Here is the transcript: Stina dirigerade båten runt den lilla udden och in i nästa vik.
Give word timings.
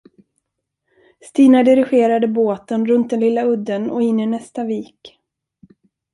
Stina 1.21 1.63
dirigerade 1.63 2.27
båten 2.27 2.85
runt 2.85 3.09
den 3.09 3.19
lilla 3.19 3.43
udden 3.45 3.91
och 3.91 4.01
in 4.01 4.19
i 4.19 4.25
nästa 4.25 4.63
vik. 4.63 5.19